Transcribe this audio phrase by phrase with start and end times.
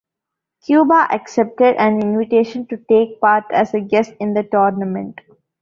[0.65, 5.19] Cuba accepted an invitation to take part as a guest in the tournament.